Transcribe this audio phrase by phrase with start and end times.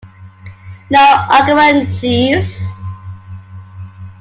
[0.89, 0.99] No
[1.29, 2.57] argument, Jeeves.